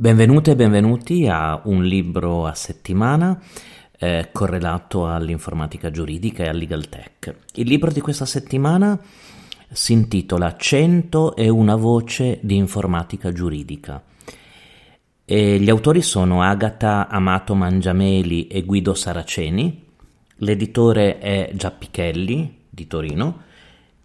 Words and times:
Benvenute 0.00 0.52
e 0.52 0.56
benvenuti 0.56 1.26
a 1.26 1.60
un 1.64 1.82
libro 1.82 2.46
a 2.46 2.54
settimana 2.54 3.42
eh, 3.98 4.28
correlato 4.32 5.08
all'informatica 5.08 5.90
giuridica 5.90 6.44
e 6.44 6.48
al 6.48 6.56
legal 6.56 6.88
tech. 6.88 7.34
Il 7.54 7.66
libro 7.66 7.90
di 7.90 8.00
questa 8.00 8.24
settimana 8.24 8.98
si 9.70 9.92
intitola 9.92 10.56
101 10.56 11.78
voce 11.78 12.38
di 12.42 12.54
informatica 12.54 13.32
giuridica. 13.32 14.02
E 15.24 15.58
gli 15.58 15.68
autori 15.68 16.00
sono 16.00 16.42
Agata 16.42 17.08
Amato 17.08 17.54
Mangiameli 17.54 18.46
e 18.46 18.62
Guido 18.62 18.94
Saraceni, 18.94 19.84
l'editore 20.36 21.18
è 21.18 21.50
Giappichelli 21.52 22.66
di 22.70 22.86
Torino, 22.86 23.42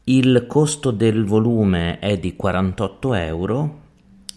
il 0.06 0.46
costo 0.48 0.92
del 0.92 1.26
volume 1.26 2.00
è 2.00 2.18
di 2.18 2.36
48 2.36 3.14
euro 3.14 3.82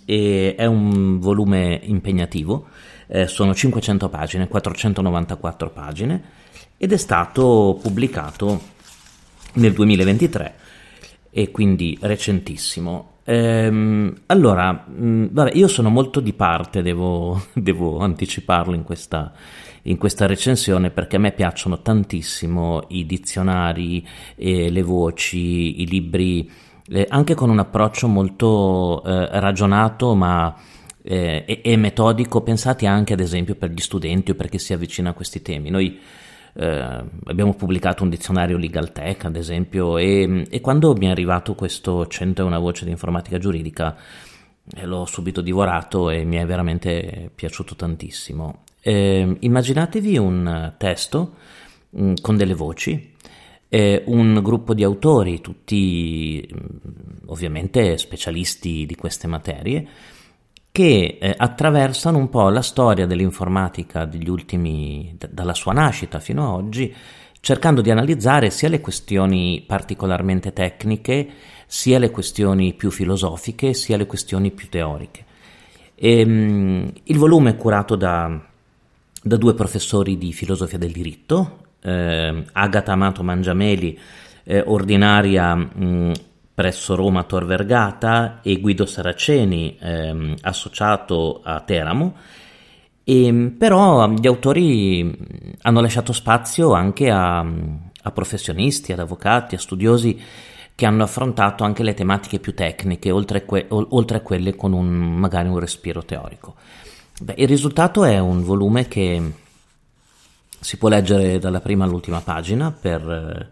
e 0.05 0.55
è 0.57 0.65
un 0.65 1.19
volume 1.19 1.81
impegnativo, 1.83 2.69
eh, 3.09 3.27
sono 3.27 3.55
500 3.55 4.09
pagine, 4.09 4.47
494 4.47 5.71
pagine 5.71 6.23
ed 6.77 6.93
è 6.93 6.97
stato 6.97 7.79
pubblicato 7.83 8.61
nel 9.55 9.73
2023 9.73 10.55
e 11.31 11.51
quindi 11.51 11.99
recentissimo. 12.01 13.15
Ehm, 13.29 14.15
allora, 14.27 14.73
mh, 14.73 15.05
mm, 15.05 15.27
vabbè, 15.31 15.51
io 15.55 15.67
sono 15.67 15.91
molto 15.91 16.21
di 16.21 16.33
parte, 16.33 16.81
devo, 16.83 17.47
devo 17.53 17.99
anticiparlo 17.99 18.75
in 18.75 18.85
questa, 18.85 19.33
in 19.83 19.97
questa, 19.99 20.27
recensione 20.27 20.91
perché 20.91 21.17
a 21.17 21.19
me 21.19 21.33
piacciono 21.33 21.83
tantissimo 21.83 22.85
i 22.89 23.05
dizionari, 23.05 24.07
eh, 24.37 24.71
le 24.71 24.83
voci, 24.83 25.83
i 25.83 25.87
libri 25.89 26.49
eh, 26.89 27.07
anche 27.09 27.35
con 27.35 27.51
un 27.51 27.59
approccio 27.59 28.07
molto 28.07 29.03
eh, 29.05 29.41
ragionato 29.41 30.15
ma 30.15 30.55
eh, 31.03 31.61
e, 31.65 31.77
metodico, 31.77 32.43
pensati 32.43 32.87
anche 32.87 33.13
ad 33.13 33.21
esempio 33.21 33.57
per 33.57 33.71
gli 33.71 33.81
studenti 33.81 34.31
o 34.31 34.35
per 34.35 34.49
chi 34.49 34.59
si 34.59 34.73
avvicina 34.73 35.11
a 35.11 35.15
questi 35.15 35.43
temi. 35.43 35.71
Noi 35.71 35.99
eh, 36.57 37.05
abbiamo 37.25 37.55
pubblicato 37.55 38.03
un 38.03 38.09
dizionario 38.09 38.57
Legal 38.57 38.93
Tech 38.93 39.25
ad 39.25 39.37
esempio 39.37 39.99
e, 39.99 40.47
e 40.49 40.61
quando 40.61 40.95
mi 40.95 41.07
è 41.07 41.11
arrivato 41.11 41.55
questo 41.55 42.07
101 42.07 42.59
voce 42.61 42.85
di 42.85 42.91
informatica 42.91 43.39
giuridica 43.39 43.97
eh, 44.75 44.87
l'ho 44.87 45.05
subito 45.05 45.41
divorato 45.41 46.11
e 46.11 46.25
mi 46.25 46.37
è 46.37 46.47
veramente 46.47 47.31
piaciuto 47.35 47.77
tantissimo. 47.77 48.65
Eh, 48.81 49.37
immaginatevi 49.41 50.17
un 50.17 50.75
testo 50.77 51.35
mh, 51.91 52.05
mm, 52.05 52.15
con 52.21 52.37
delle 52.37 52.55
voci 52.55 53.15
eh, 53.69 54.03
un 54.07 54.41
gruppo 54.43 54.75
di 54.75 54.83
autori, 54.83 55.41
tutti 55.41 56.49
mm, 56.51 57.27
ovviamente 57.27 57.99
specialisti 57.99 58.87
di 58.87 58.95
queste 58.95 59.27
materie, 59.27 59.87
che 60.77 61.17
eh, 61.19 61.35
attraversano 61.35 62.19
un 62.19 62.29
po' 62.29 62.51
la 62.51 62.61
storia 62.61 63.07
dell'informatica 63.07 64.05
degli 64.05 64.29
ultimi, 64.29 65.15
d- 65.19 65.31
dalla 65.31 65.55
sua 65.55 65.73
nascita 65.73 66.21
fino 66.21 66.43
ad 66.43 66.65
oggi, 66.65 66.95
cercando 67.41 67.81
di 67.81 67.91
analizzare 67.91 68.51
sia 68.51 68.69
le 68.69 68.83
questioni 68.83 69.65
particolarmente 69.67 70.53
tecniche, 70.53 71.29
sia 71.65 71.99
le 71.99 72.11
questioni 72.11 72.75
più 72.75 72.91
filosofiche, 72.91 73.73
sia 73.73 73.97
le 73.97 74.05
questioni 74.05 74.51
più 74.51 74.69
teoriche. 74.69 75.25
E, 75.95 76.21
ehm, 76.21 76.31
mh, 76.31 76.93
il 77.05 77.17
volume 77.17 77.53
è 77.53 77.57
curato 77.57 77.97
da, 77.97 78.39
da 79.23 79.37
due 79.39 79.55
professori 79.55 80.19
di 80.19 80.35
filosofia 80.35 80.77
del 80.77 80.93
diritto, 80.93 81.69
eh, 81.81 82.45
Agata 82.53 82.93
Amato 82.93 83.23
Mangiameli, 83.23 83.99
eh, 84.45 84.63
ordinaria 84.67 85.55
mh, 85.55 86.13
presso 86.57 86.95
Roma 86.95 87.25
Tor 87.25 87.45
Vergata 87.45 88.41
e 88.41 88.61
Guido 88.61 88.87
Saraceni, 88.87 89.77
ehm, 89.79 90.37
associato 90.41 91.43
a 91.45 91.61
Teramo. 91.61 92.15
E, 93.05 93.55
però 93.59 94.09
gli 94.09 94.27
autori 94.27 95.55
hanno 95.61 95.81
lasciato 95.83 96.15
spazio 96.15 96.73
anche 96.73 97.11
a, 97.11 97.41
a 97.41 98.11
professionisti, 98.11 98.93
ad 98.93 99.01
avvocati, 99.01 99.55
a 99.55 99.59
studiosi 99.59 100.19
che 100.75 100.87
hanno 100.87 101.03
affrontato 101.03 101.63
anche 101.63 101.83
le 101.83 101.93
tematiche 101.93 102.39
più 102.39 102.55
tecniche, 102.55 103.11
oltre, 103.11 103.45
que- 103.45 103.67
oltre 103.69 104.17
a 104.17 104.21
quelle 104.23 104.57
con 104.57 104.73
un, 104.73 104.87
magari 104.89 105.51
un 105.51 105.59
respiro 105.59 106.07
teorico. 106.07 106.55
Beh, 107.21 107.35
il 107.37 107.49
risultato 107.49 108.03
è 108.03 108.19
un 108.19 108.43
volume 108.43 108.89
che 108.89 109.23
si 110.59 110.79
può 110.79 110.89
leggere 110.89 111.39
dalla 111.39 111.61
prima 111.61 111.85
all'ultima 111.85 112.23
pagina 112.23 112.73
per 112.73 113.51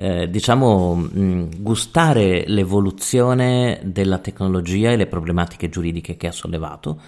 eh, 0.00 0.30
diciamo 0.30 0.94
mh, 0.94 1.60
gustare 1.60 2.44
l'evoluzione 2.46 3.80
della 3.82 4.18
tecnologia 4.18 4.92
e 4.92 4.96
le 4.96 5.06
problematiche 5.06 5.68
giuridiche 5.68 6.16
che 6.16 6.28
ha 6.28 6.32
sollevato 6.32 7.00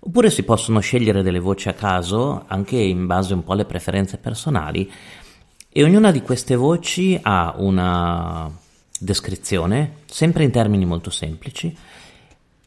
oppure 0.00 0.28
si 0.28 0.42
possono 0.42 0.80
scegliere 0.80 1.22
delle 1.22 1.38
voci 1.38 1.68
a 1.68 1.74
caso 1.74 2.42
anche 2.48 2.76
in 2.76 3.06
base 3.06 3.34
un 3.34 3.44
po' 3.44 3.52
alle 3.52 3.64
preferenze 3.64 4.16
personali 4.16 4.90
e 5.68 5.84
ognuna 5.84 6.10
di 6.10 6.20
queste 6.20 6.56
voci 6.56 7.16
ha 7.22 7.54
una 7.58 8.50
descrizione 8.98 9.98
sempre 10.06 10.42
in 10.42 10.50
termini 10.50 10.84
molto 10.84 11.10
semplici 11.10 11.72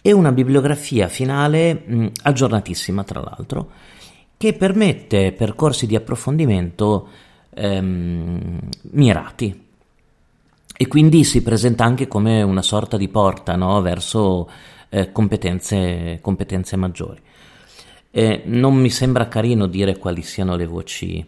e 0.02 0.12
una 0.14 0.32
bibliografia 0.32 1.10
finale 1.10 1.74
mh, 1.86 2.12
aggiornatissima 2.24 3.04
tra 3.04 3.20
l'altro 3.20 3.72
che 4.38 4.54
permette 4.54 5.34
percorsi 5.34 5.86
di 5.86 5.98
approfondimento 5.98 7.10
ehm, 7.54 8.60
mirati 8.92 9.64
e 10.78 10.88
quindi 10.88 11.24
si 11.24 11.42
presenta 11.42 11.84
anche 11.84 12.08
come 12.08 12.42
una 12.42 12.62
sorta 12.62 12.98
di 12.98 13.08
porta 13.08 13.56
no? 13.56 13.82
verso 13.82 14.50
eh, 14.90 15.12
competenze, 15.12 16.20
competenze, 16.22 16.76
maggiori. 16.76 17.22
Eh, 18.12 18.44
non 18.46 18.76
mi 18.76 18.90
sembra 18.90 19.28
carino 19.28 19.68
dire 19.68 19.98
quali 19.98 20.22
siano 20.22 20.56
le 20.56 20.66
voci 20.66 21.26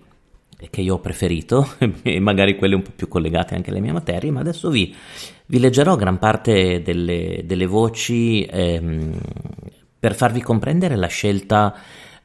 che 0.69 0.81
io 0.81 0.95
ho 0.95 0.99
preferito, 0.99 1.75
e 2.01 2.19
magari 2.19 2.55
quelle 2.55 2.75
un 2.75 2.81
po' 2.81 2.91
più 2.95 3.07
collegate 3.07 3.55
anche 3.55 3.69
alle 3.69 3.79
mie 3.79 3.91
materie, 3.91 4.31
ma 4.31 4.39
adesso 4.39 4.69
vi, 4.69 4.93
vi 5.45 5.59
leggerò 5.59 5.95
gran 5.95 6.17
parte 6.17 6.81
delle, 6.81 7.43
delle 7.45 7.65
voci 7.67 8.43
ehm, 8.43 9.19
per 9.99 10.15
farvi 10.15 10.41
comprendere 10.41 10.95
la 10.95 11.07
scelta 11.07 11.75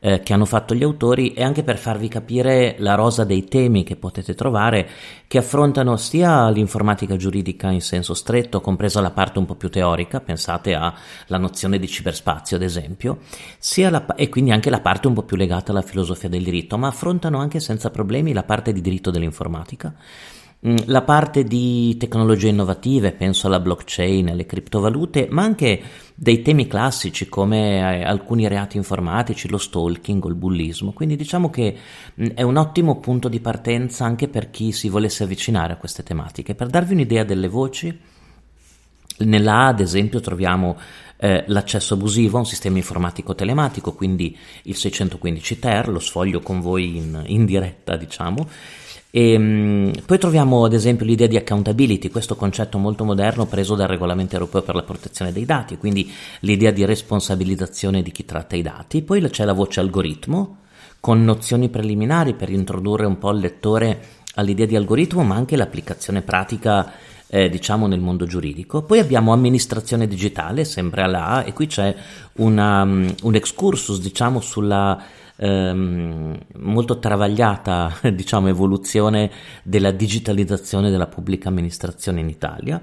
eh, 0.05 0.21
che 0.21 0.33
hanno 0.33 0.47
fatto 0.47 0.75
gli 0.75 0.83
autori 0.83 1.33
e 1.33 1.45
anche 1.45 1.63
per 1.63 1.79
farvi 1.79 2.09
capire 2.09 2.75
la 2.79 2.97
rosa 2.97 3.23
dei 3.23 3.45
temi 3.45 3.85
che 3.85 3.95
potete 3.95 4.35
trovare 4.35 4.89
che 5.29 5.39
affrontano 5.39 5.97
sia 5.97 6.51
l'informatica 6.51 7.15
giuridica 7.15 7.71
in 7.71 7.81
senso 7.81 8.13
stretto, 8.13 8.61
compresa 8.61 9.01
la 9.01 9.13
parte 9.13 9.39
un 9.39 9.45
po' 9.45 9.55
più 9.55 9.71
teorica, 9.71 10.21
pensate 10.21 10.75
alla 10.75 11.39
nozione 11.39 11.79
di 11.79 11.87
ciberspazio 11.87 12.57
ad 12.57 12.63
esempio, 12.63 13.19
la, 13.77 14.15
e 14.17 14.29
quindi 14.29 14.51
anche 14.51 14.71
la 14.71 14.81
parte 14.81 15.07
un 15.07 15.15
po' 15.15 15.23
più 15.23 15.37
legata 15.37 15.71
alla 15.71 15.83
filosofia 15.83 16.29
del 16.29 16.43
diritto, 16.43 16.77
ma 16.77 16.89
affrontano 16.89 17.39
anche 17.39 17.61
senza 17.61 17.91
problemi 17.91 18.33
la 18.33 18.43
parte 18.43 18.73
di 18.73 18.81
diritto 18.81 19.13
dell'informatica 19.13 19.95
la 20.65 21.03
parte 21.03 21.43
di 21.43 21.97
tecnologie 21.97 22.51
innovative, 22.51 23.11
penso 23.11 23.49
alla 23.49 23.59
blockchain, 23.59 24.29
alle 24.29 24.47
criptovalute, 24.47 25.27
ma 25.29 25.43
anche 25.43 25.83
dei 26.15 26.41
temi 26.41 26.69
classici 26.69 27.29
come 27.29 27.79
eh, 27.79 28.05
alcuni 28.05 28.47
reati 28.47 28.77
informatici, 28.77 29.49
lo 29.49 29.59
stalking 29.59 30.25
o 30.25 30.29
il 30.29 30.37
bullismo. 30.37 30.93
Quindi 30.93 31.17
diciamo 31.17 31.51
che 31.51 31.77
mh, 32.15 32.27
è 32.35 32.43
un 32.43 32.57
ottimo 32.57 33.01
punto 33.01 33.29
di 33.29 33.41
partenza 33.41 34.05
anche 34.05 34.29
per 34.29 34.51
chi 34.51 34.71
si 34.71 34.89
volesse 34.89 35.25
avvicinare 35.25 35.73
a 35.73 35.77
queste 35.77 36.05
tematiche. 36.05 36.55
Per 36.55 36.69
darvi 36.69 36.93
un'idea 36.93 37.25
delle 37.25 37.49
voci, 37.49 37.99
nella 39.19 39.65
A 39.65 39.67
ad 39.67 39.81
esempio 39.81 40.21
troviamo 40.21 40.79
eh, 41.17 41.43
l'accesso 41.49 41.95
abusivo 41.95 42.37
a 42.37 42.41
un 42.41 42.47
sistema 42.47 42.77
informatico 42.77 43.35
telematico, 43.35 43.95
quindi 43.95 44.37
il 44.63 44.77
615 44.77 45.59
ter, 45.59 45.89
lo 45.89 45.99
sfoglio 45.99 46.39
con 46.39 46.61
voi 46.61 46.97
in, 46.97 47.21
in 47.27 47.45
diretta 47.45 47.97
diciamo, 47.97 48.49
e, 49.15 49.37
um, 49.37 49.93
poi 50.07 50.19
troviamo 50.19 50.65
ad 50.65 50.73
esempio 50.73 51.05
l'idea 51.05 51.27
di 51.27 51.37
accountability, 51.37 52.09
questo 52.09 52.35
concetto 52.35 52.79
molto 52.79 53.05
moderno 53.05 53.45
preso 53.45 53.75
dal 53.75 53.89
regolamento 53.89 54.37
europeo 54.37 54.63
per 54.63 54.75
la 54.75 54.85
protezione 54.85 55.33
dei 55.33 55.45
dati, 55.45 55.77
quindi 55.77 56.11
l'idea 56.41 56.71
di 56.71 56.87
responsabilizzazione 56.87 58.01
di 58.01 58.11
chi 58.11 58.25
tratta 58.25 58.57
i 58.57 58.63
dati. 58.63 59.03
Poi 59.03 59.21
c'è 59.29 59.45
la 59.45 59.53
voce 59.53 59.81
algoritmo, 59.81 60.61
con 60.99 61.23
nozioni 61.25 61.69
preliminari 61.69 62.33
per 62.33 62.49
introdurre 62.49 63.05
un 63.05 63.19
po' 63.19 63.33
il 63.33 63.41
lettore 63.41 64.01
all'idea 64.37 64.65
di 64.65 64.77
algoritmo, 64.77 65.23
ma 65.23 65.35
anche 65.35 65.57
l'applicazione 65.57 66.23
pratica 66.23 66.91
eh, 67.27 67.51
diciamo 67.51 67.87
nel 67.87 68.01
mondo 68.01 68.25
giuridico. 68.25 68.83
Poi 68.83 68.99
abbiamo 68.99 69.35
amministrazione 69.35 70.09
digitale, 70.09 70.65
sempre 70.65 71.03
alla 71.03 71.27
A, 71.27 71.45
e 71.45 71.53
qui 71.53 71.67
c'è 71.67 71.95
una, 72.37 72.81
um, 72.81 73.15
un 73.25 73.35
excursus 73.35 74.01
diciamo 74.01 74.41
sulla 74.41 75.21
ehm, 75.37 76.39
molto 76.57 76.99
travagliata 76.99 77.95
diciamo, 78.13 78.49
evoluzione 78.49 79.31
della 79.63 79.91
digitalizzazione 79.91 80.91
della 80.91 81.07
pubblica 81.07 81.49
amministrazione 81.49 82.21
in 82.21 82.29
Italia. 82.29 82.81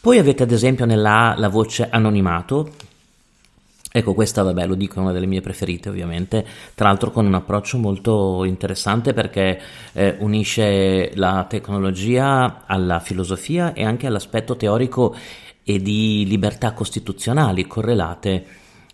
Poi 0.00 0.18
avete 0.18 0.44
ad 0.44 0.52
esempio 0.52 0.84
nella 0.84 1.32
A 1.32 1.38
la 1.38 1.48
voce 1.48 1.88
anonimato, 1.90 2.70
Ecco, 3.90 4.12
questa, 4.12 4.42
vabbè, 4.42 4.66
lo 4.66 4.74
dico, 4.74 4.96
è 4.96 5.02
una 5.02 5.12
delle 5.12 5.26
mie 5.26 5.40
preferite, 5.40 5.88
ovviamente, 5.88 6.46
tra 6.74 6.88
l'altro 6.88 7.10
con 7.10 7.24
un 7.24 7.34
approccio 7.34 7.78
molto 7.78 8.44
interessante 8.44 9.14
perché 9.14 9.58
eh, 9.94 10.14
unisce 10.18 11.10
la 11.14 11.46
tecnologia 11.48 12.64
alla 12.66 13.00
filosofia 13.00 13.72
e 13.72 13.84
anche 13.84 14.06
all'aspetto 14.06 14.56
teorico 14.56 15.16
e 15.64 15.80
di 15.80 16.26
libertà 16.26 16.72
costituzionali 16.72 17.66
correlate 17.66 18.46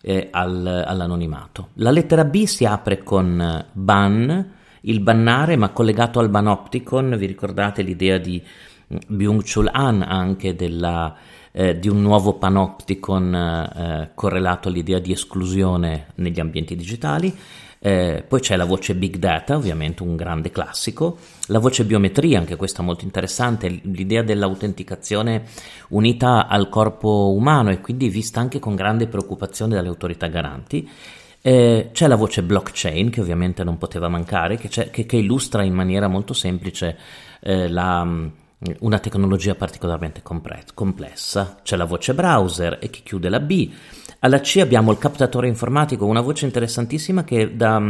eh, 0.04 0.28
al, 0.30 0.84
all'anonimato. 0.86 1.68
La 1.74 1.90
lettera 1.90 2.24
B 2.24 2.44
si 2.44 2.66
apre 2.66 3.02
con 3.02 3.66
ban, 3.72 4.52
il 4.82 5.00
bannare, 5.00 5.56
ma 5.56 5.70
collegato 5.70 6.18
al 6.18 6.28
banopticon, 6.28 7.16
vi 7.16 7.26
ricordate 7.26 7.80
l'idea 7.80 8.18
di 8.18 8.40
mm, 8.40 8.96
Byung-Chul 9.06 9.70
Han 9.72 10.02
anche 10.02 10.54
della, 10.54 11.16
eh, 11.50 11.78
di 11.78 11.88
un 11.88 12.02
nuovo 12.02 12.34
panopticon 12.34 13.34
eh, 13.34 14.10
correlato 14.14 14.68
all'idea 14.68 14.98
di 14.98 15.12
esclusione 15.12 16.08
negli 16.16 16.38
ambienti 16.38 16.76
digitali. 16.76 17.34
Eh, 17.86 18.24
poi 18.26 18.40
c'è 18.40 18.56
la 18.56 18.64
voce 18.64 18.94
Big 18.94 19.16
Data, 19.16 19.56
ovviamente 19.56 20.02
un 20.02 20.16
grande 20.16 20.50
classico, 20.50 21.18
la 21.48 21.58
voce 21.58 21.84
biometria, 21.84 22.38
anche 22.38 22.56
questa 22.56 22.82
molto 22.82 23.04
interessante, 23.04 23.68
l'idea 23.68 24.22
dell'autenticazione 24.22 25.42
unita 25.90 26.46
al 26.46 26.70
corpo 26.70 27.34
umano 27.36 27.68
e 27.68 27.82
quindi 27.82 28.08
vista 28.08 28.40
anche 28.40 28.58
con 28.58 28.74
grande 28.74 29.06
preoccupazione 29.06 29.74
dalle 29.74 29.88
autorità 29.88 30.28
garanti. 30.28 30.88
Eh, 31.42 31.90
c'è 31.92 32.06
la 32.06 32.16
voce 32.16 32.42
blockchain, 32.42 33.10
che 33.10 33.20
ovviamente 33.20 33.62
non 33.64 33.76
poteva 33.76 34.08
mancare, 34.08 34.56
che, 34.56 34.70
che, 34.90 35.04
che 35.04 35.16
illustra 35.18 35.62
in 35.62 35.74
maniera 35.74 36.08
molto 36.08 36.32
semplice 36.32 36.96
eh, 37.42 37.68
la, 37.68 38.02
una 38.80 38.98
tecnologia 38.98 39.54
particolarmente 39.54 40.22
complessa. 40.22 41.58
C'è 41.62 41.76
la 41.76 41.84
voce 41.84 42.14
browser 42.14 42.78
e 42.80 42.90
che 42.90 43.00
chiude 43.02 43.28
la 43.28 43.40
B. 43.40 43.70
Alla 44.20 44.40
C 44.40 44.58
abbiamo 44.60 44.90
il 44.90 44.98
captatore 44.98 45.48
informatico, 45.48 46.06
una 46.06 46.20
voce 46.20 46.46
interessantissima 46.46 47.24
che 47.24 47.56
dà, 47.56 47.82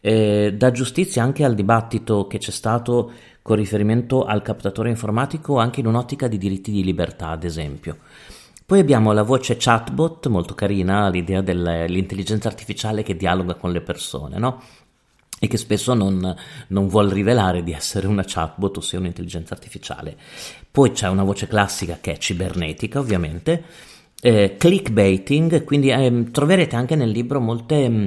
eh, 0.00 0.54
dà 0.56 0.70
giustizia 0.70 1.22
anche 1.22 1.44
al 1.44 1.54
dibattito 1.54 2.26
che 2.26 2.38
c'è 2.38 2.52
stato 2.52 3.10
con 3.42 3.56
riferimento 3.56 4.24
al 4.24 4.42
captatore 4.42 4.90
informatico 4.90 5.58
anche 5.58 5.80
in 5.80 5.86
un'ottica 5.86 6.28
di 6.28 6.38
diritti 6.38 6.70
di 6.70 6.84
libertà, 6.84 7.28
ad 7.28 7.44
esempio. 7.44 7.98
Poi 8.64 8.80
abbiamo 8.80 9.12
la 9.12 9.22
voce 9.22 9.56
chatbot, 9.58 10.26
molto 10.26 10.54
carina, 10.54 11.08
l'idea 11.08 11.40
dell'intelligenza 11.40 12.48
artificiale 12.48 13.02
che 13.02 13.16
dialoga 13.16 13.54
con 13.54 13.72
le 13.72 13.80
persone, 13.80 14.38
no? 14.38 14.62
E 15.38 15.46
che 15.46 15.56
spesso 15.56 15.94
non, 15.94 16.34
non 16.68 16.88
vuol 16.88 17.08
rivelare 17.08 17.62
di 17.62 17.72
essere 17.72 18.06
una 18.06 18.24
chatbot, 18.26 18.78
ossia 18.78 18.98
un'intelligenza 18.98 19.54
artificiale. 19.54 20.16
Poi 20.70 20.90
c'è 20.92 21.08
una 21.08 21.24
voce 21.24 21.46
classica 21.46 21.98
che 22.00 22.12
è 22.12 22.18
cibernetica, 22.18 22.98
ovviamente, 22.98 23.64
eh, 24.20 24.56
clickbaiting, 24.58 25.64
quindi 25.64 25.90
eh, 25.90 26.30
troverete 26.30 26.76
anche 26.76 26.96
nel 26.96 27.10
libro 27.10 27.40
molte... 27.40 27.88
Mm, 27.88 28.04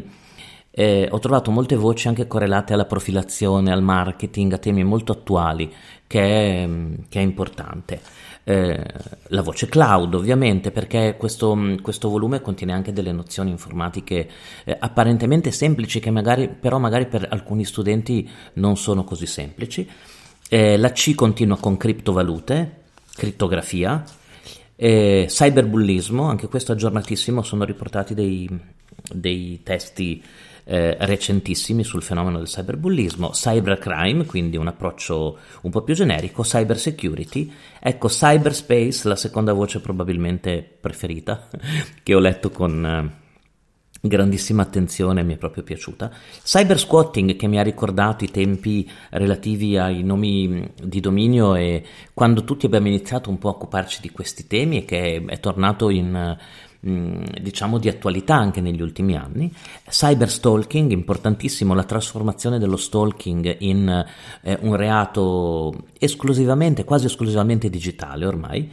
eh, 0.74 1.10
ho 1.12 1.20
trovato 1.20 1.52
molte 1.52 1.76
voci 1.76 2.08
anche 2.08 2.28
correlate 2.28 2.72
alla 2.72 2.86
profilazione, 2.86 3.74
al 3.74 3.84
marketing, 3.84 4.54
a 4.54 4.58
temi 4.58 4.86
molto 4.86 5.12
attuali, 5.12 5.70
che 6.08 6.64
è, 6.64 6.66
mm, 6.66 6.94
che 7.10 7.20
è 7.20 7.22
importante. 7.22 8.00
Eh, 8.44 8.84
la 9.28 9.42
voce 9.44 9.68
cloud 9.68 10.16
ovviamente 10.16 10.72
perché 10.72 11.16
questo, 11.16 11.56
questo, 11.80 12.10
volume 12.10 12.42
contiene 12.42 12.74
anche 12.74 12.92
delle 12.92 13.12
nozioni 13.12 13.52
informatiche 13.52 14.28
eh, 14.64 14.76
apparentemente 14.80 15.52
semplici 15.52 16.00
che 16.00 16.10
magari 16.10 16.50
però 16.50 16.80
magari 16.80 17.06
per 17.06 17.28
alcuni 17.30 17.66
studenti 17.66 18.28
non 18.54 18.78
sono 18.78 19.04
così 19.04 19.28
semplici. 19.28 19.88
Eh, 20.50 20.78
la 20.78 20.92
C 20.92 21.14
continua 21.14 21.58
con 21.58 21.78
criptovalute 21.78 22.80
crittografia 23.16 24.04
cyberbullismo 24.76 26.24
anche 26.24 26.48
questo 26.48 26.72
aggiornatissimo 26.72 27.44
sono 27.44 27.66
riportati 27.66 28.16
dei, 28.16 28.50
dei 29.14 29.62
testi 29.62 30.24
eh, 30.64 30.98
recentissimi 31.00 31.84
sul 31.84 32.04
fenomeno 32.04 32.38
del 32.38 32.48
cyberbullismo, 32.48 33.30
cybercrime, 33.32 34.26
quindi 34.26 34.58
un 34.58 34.68
approccio 34.68 35.38
un 35.62 35.72
po' 35.72 35.82
più 35.82 35.94
generico, 35.94 36.44
cyber 36.44 36.78
security, 36.78 37.52
ecco 37.80 38.08
cyberspace, 38.08 39.08
la 39.08 39.16
seconda 39.16 39.54
voce 39.54 39.80
probabilmente 39.80 40.78
preferita, 40.80 41.48
che 42.04 42.16
ho 42.16 42.20
letto 42.20 42.50
con 42.52 42.86
eh, 42.86 43.21
grandissima 44.02 44.64
attenzione, 44.64 45.24
mi 45.24 45.36
è 45.36 45.38
proprio 45.38 45.64
piaciuta. 45.64 46.12
Cyber 46.44 46.80
squatting 46.80 47.36
che 47.36 47.48
mi 47.48 47.60
ha 47.60 47.64
ricordato 47.64 48.24
i 48.24 48.32
tempi 48.32 48.90
relativi 49.12 49.78
ai 49.78 50.04
nomi 50.04 50.72
di 50.84 51.00
dominio 51.00 51.56
e 51.56 51.84
quando 52.14 52.44
tutti 52.44 52.66
abbiamo 52.66 52.88
iniziato 52.88 53.30
un 53.30 53.38
po' 53.38 53.50
a 53.50 53.52
occuparci 53.52 54.02
di 54.02 54.10
questi 54.10 54.48
temi 54.48 54.80
e 54.80 54.86
che 54.86 55.24
è 55.26 55.40
tornato 55.40 55.90
in 55.90 56.38
Mm, 56.84 57.26
diciamo 57.40 57.78
di 57.78 57.90
attualità 57.90 58.34
anche 58.34 58.60
negli 58.60 58.82
ultimi 58.82 59.16
anni. 59.16 59.54
Cyber 59.88 60.28
stalking, 60.28 60.90
importantissimo 60.90 61.76
la 61.76 61.84
trasformazione 61.84 62.58
dello 62.58 62.76
stalking 62.76 63.58
in 63.60 64.04
eh, 64.42 64.58
un 64.62 64.76
reato 64.76 65.90
esclusivamente, 66.00 66.84
quasi 66.84 67.06
esclusivamente 67.06 67.70
digitale 67.70 68.26
ormai. 68.26 68.72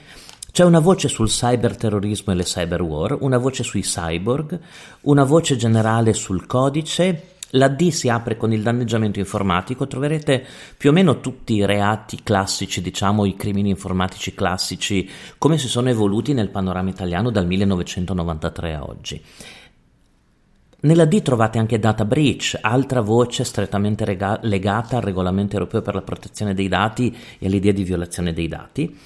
C'è 0.50 0.64
una 0.64 0.80
voce 0.80 1.08
sul 1.08 1.28
cyberterrorismo 1.28 2.32
e 2.32 2.36
le 2.36 2.44
cyber 2.44 2.82
war, 2.82 3.16
una 3.20 3.38
voce 3.38 3.62
sui 3.62 3.82
cyborg, 3.82 4.58
una 5.02 5.24
voce 5.24 5.56
generale 5.56 6.12
sul 6.12 6.46
codice 6.46 7.36
la 7.52 7.68
D 7.68 7.88
si 7.88 8.10
apre 8.10 8.36
con 8.36 8.52
il 8.52 8.62
danneggiamento 8.62 9.18
informatico, 9.18 9.86
troverete 9.86 10.44
più 10.76 10.90
o 10.90 10.92
meno 10.92 11.20
tutti 11.20 11.54
i 11.54 11.64
reati 11.64 12.22
classici, 12.22 12.82
diciamo 12.82 13.24
i 13.24 13.36
crimini 13.36 13.70
informatici 13.70 14.34
classici, 14.34 15.08
come 15.38 15.56
si 15.56 15.66
sono 15.66 15.88
evoluti 15.88 16.34
nel 16.34 16.50
panorama 16.50 16.90
italiano 16.90 17.30
dal 17.30 17.46
1993 17.46 18.74
a 18.74 18.84
oggi. 18.84 19.22
Nella 20.80 21.06
D 21.06 21.22
trovate 21.22 21.58
anche 21.58 21.78
data 21.78 22.04
breach, 22.04 22.58
altra 22.60 23.00
voce 23.00 23.44
strettamente 23.44 24.04
rega- 24.04 24.38
legata 24.42 24.96
al 24.96 25.02
regolamento 25.02 25.54
europeo 25.54 25.80
per 25.80 25.94
la 25.94 26.02
protezione 26.02 26.52
dei 26.52 26.68
dati 26.68 27.16
e 27.38 27.46
all'idea 27.46 27.72
di 27.72 27.82
violazione 27.82 28.34
dei 28.34 28.46
dati. 28.46 28.96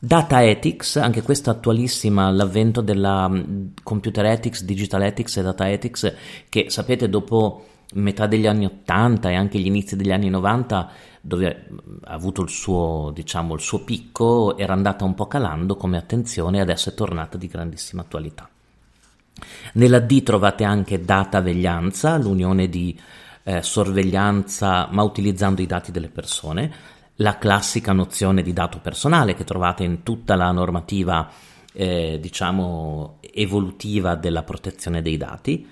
Data 0.00 0.44
ethics, 0.44 0.96
anche 0.96 1.22
questa 1.22 1.50
attualissima, 1.50 2.30
l'avvento 2.30 2.80
della 2.80 3.28
computer 3.82 4.26
ethics, 4.26 4.62
digital 4.62 5.02
ethics 5.02 5.38
e 5.38 5.42
data 5.42 5.68
ethics, 5.68 6.14
che 6.48 6.70
sapete 6.70 7.08
dopo 7.08 7.66
metà 7.94 8.26
degli 8.26 8.46
anni 8.46 8.64
80 8.66 9.30
e 9.30 9.34
anche 9.34 9.58
gli 9.58 9.66
inizi 9.66 9.96
degli 9.96 10.12
anni 10.12 10.28
90 10.28 10.90
dove 11.20 11.68
ha 12.04 12.12
avuto 12.12 12.42
il 12.42 12.48
suo, 12.48 13.10
diciamo, 13.12 13.54
il 13.54 13.60
suo 13.60 13.82
picco, 13.82 14.56
era 14.56 14.72
andata 14.72 15.04
un 15.04 15.14
po' 15.14 15.26
calando 15.26 15.74
come 15.76 15.96
attenzione 15.96 16.58
e 16.58 16.60
adesso 16.60 16.90
è 16.90 16.94
tornata 16.94 17.36
di 17.36 17.48
grandissima 17.48 18.02
attualità. 18.02 18.48
Nella 19.74 19.98
D 19.98 20.22
trovate 20.22 20.62
anche 20.62 21.00
data 21.00 21.40
veglianza, 21.40 22.16
l'unione 22.18 22.68
di 22.68 22.98
eh, 23.42 23.62
sorveglianza 23.62 24.88
ma 24.92 25.02
utilizzando 25.02 25.60
i 25.60 25.66
dati 25.66 25.90
delle 25.90 26.08
persone, 26.08 26.72
la 27.20 27.38
classica 27.38 27.92
nozione 27.92 28.42
di 28.42 28.52
dato 28.52 28.78
personale 28.80 29.34
che 29.34 29.44
trovate 29.44 29.84
in 29.84 30.02
tutta 30.02 30.34
la 30.34 30.50
normativa 30.50 31.30
eh, 31.72 32.18
diciamo 32.20 33.18
evolutiva 33.32 34.14
della 34.14 34.42
protezione 34.42 35.02
dei 35.02 35.16
dati, 35.16 35.66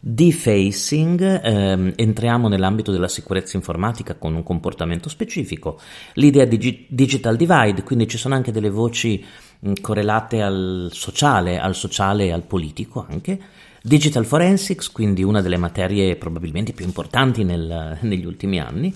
Defacing, 0.00 1.40
ehm, 1.42 1.92
entriamo 1.96 2.46
nell'ambito 2.46 2.92
della 2.92 3.08
sicurezza 3.08 3.56
informatica 3.56 4.14
con 4.14 4.34
un 4.34 4.44
comportamento 4.44 5.08
specifico, 5.08 5.80
l'idea 6.14 6.44
di 6.44 6.86
digital 6.88 7.36
divide, 7.36 7.82
quindi 7.82 8.06
ci 8.06 8.16
sono 8.16 8.34
anche 8.36 8.52
delle 8.52 8.70
voci 8.70 9.24
mh, 9.58 9.72
correlate 9.80 10.40
al 10.40 10.90
sociale, 10.92 11.58
al 11.58 11.74
sociale 11.74 12.26
e 12.26 12.32
al 12.32 12.44
politico 12.44 13.04
anche, 13.08 13.40
digital 13.82 14.24
forensics, 14.24 14.90
quindi 14.92 15.24
una 15.24 15.42
delle 15.42 15.56
materie 15.56 16.14
probabilmente 16.14 16.72
più 16.72 16.84
importanti 16.84 17.42
nel, 17.42 17.98
negli 18.02 18.24
ultimi 18.24 18.60
anni. 18.60 18.94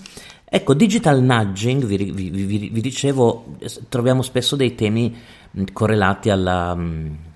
Ecco, 0.55 0.75
digital 0.75 1.23
nudging, 1.23 1.83
vi, 1.83 1.97
vi, 2.11 2.29
vi, 2.29 2.69
vi 2.71 2.79
dicevo, 2.79 3.57
troviamo 3.89 4.21
spesso 4.21 4.55
dei 4.55 4.75
temi 4.75 5.15
correlati 5.73 6.29
alla... 6.29 6.77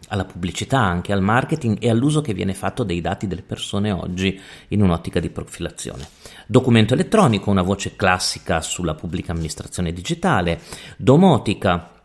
Alla 0.09 0.23
pubblicità, 0.23 0.79
anche 0.79 1.11
al 1.11 1.21
marketing 1.21 1.79
e 1.81 1.89
all'uso 1.89 2.21
che 2.21 2.33
viene 2.33 2.53
fatto 2.53 2.85
dei 2.85 3.01
dati 3.01 3.27
delle 3.27 3.41
persone 3.41 3.91
oggi 3.91 4.39
in 4.69 4.81
un'ottica 4.81 5.19
di 5.19 5.29
profilazione. 5.29 6.07
Documento 6.45 6.93
elettronico, 6.93 7.51
una 7.51 7.61
voce 7.61 7.97
classica 7.97 8.61
sulla 8.61 8.95
pubblica 8.95 9.33
amministrazione 9.33 9.91
digitale, 9.91 10.61
domotica, 10.95 11.96